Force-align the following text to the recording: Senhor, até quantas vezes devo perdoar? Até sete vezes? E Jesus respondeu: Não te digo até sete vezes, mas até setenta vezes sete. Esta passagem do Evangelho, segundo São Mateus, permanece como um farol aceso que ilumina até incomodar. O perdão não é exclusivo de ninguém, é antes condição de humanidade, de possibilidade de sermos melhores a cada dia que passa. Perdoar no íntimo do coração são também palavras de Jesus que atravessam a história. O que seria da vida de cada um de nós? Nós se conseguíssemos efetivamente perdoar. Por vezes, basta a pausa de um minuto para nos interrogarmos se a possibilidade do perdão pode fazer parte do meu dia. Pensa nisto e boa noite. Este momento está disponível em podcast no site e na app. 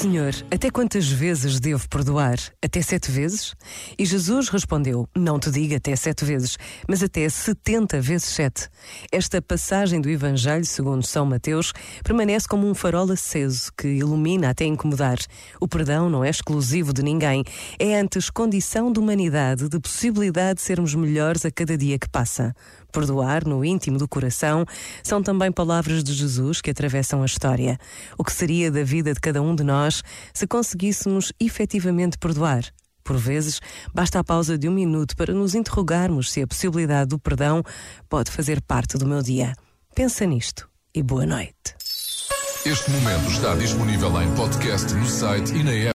Senhor, 0.00 0.32
até 0.50 0.70
quantas 0.70 1.10
vezes 1.10 1.60
devo 1.60 1.86
perdoar? 1.86 2.38
Até 2.64 2.80
sete 2.80 3.10
vezes? 3.10 3.54
E 3.98 4.06
Jesus 4.06 4.48
respondeu: 4.48 5.06
Não 5.14 5.38
te 5.38 5.50
digo 5.50 5.76
até 5.76 5.94
sete 5.94 6.24
vezes, 6.24 6.56
mas 6.88 7.02
até 7.02 7.28
setenta 7.28 8.00
vezes 8.00 8.28
sete. 8.28 8.70
Esta 9.12 9.42
passagem 9.42 10.00
do 10.00 10.08
Evangelho, 10.08 10.64
segundo 10.64 11.04
São 11.04 11.26
Mateus, 11.26 11.74
permanece 12.02 12.48
como 12.48 12.66
um 12.66 12.74
farol 12.74 13.12
aceso 13.12 13.70
que 13.76 13.88
ilumina 13.88 14.48
até 14.48 14.64
incomodar. 14.64 15.18
O 15.60 15.68
perdão 15.68 16.08
não 16.08 16.24
é 16.24 16.30
exclusivo 16.30 16.94
de 16.94 17.02
ninguém, 17.02 17.44
é 17.78 18.00
antes 18.00 18.30
condição 18.30 18.90
de 18.90 18.98
humanidade, 18.98 19.68
de 19.68 19.78
possibilidade 19.78 20.60
de 20.60 20.62
sermos 20.62 20.94
melhores 20.94 21.44
a 21.44 21.50
cada 21.50 21.76
dia 21.76 21.98
que 21.98 22.08
passa. 22.08 22.54
Perdoar 22.90 23.46
no 23.46 23.64
íntimo 23.64 23.98
do 23.98 24.08
coração 24.08 24.64
são 25.02 25.22
também 25.22 25.52
palavras 25.52 26.02
de 26.02 26.12
Jesus 26.12 26.60
que 26.60 26.70
atravessam 26.70 27.22
a 27.22 27.26
história. 27.26 27.78
O 28.18 28.24
que 28.24 28.32
seria 28.32 28.70
da 28.70 28.82
vida 28.82 29.12
de 29.12 29.20
cada 29.20 29.42
um 29.42 29.54
de 29.54 29.62
nós? 29.62 29.89
Nós 29.90 30.02
se 30.32 30.46
conseguíssemos 30.46 31.32
efetivamente 31.40 32.16
perdoar. 32.16 32.62
Por 33.02 33.16
vezes, 33.16 33.60
basta 33.92 34.20
a 34.20 34.24
pausa 34.24 34.56
de 34.56 34.68
um 34.68 34.72
minuto 34.72 35.16
para 35.16 35.34
nos 35.34 35.54
interrogarmos 35.54 36.30
se 36.30 36.40
a 36.40 36.46
possibilidade 36.46 37.10
do 37.10 37.18
perdão 37.18 37.62
pode 38.08 38.30
fazer 38.30 38.60
parte 38.60 38.96
do 38.96 39.06
meu 39.06 39.20
dia. 39.20 39.52
Pensa 39.94 40.24
nisto 40.24 40.68
e 40.94 41.02
boa 41.02 41.26
noite. 41.26 41.74
Este 42.64 42.90
momento 42.90 43.30
está 43.30 43.56
disponível 43.56 44.22
em 44.22 44.32
podcast 44.34 44.94
no 44.94 45.06
site 45.06 45.52
e 45.54 45.64
na 45.64 45.72
app. 45.72 45.88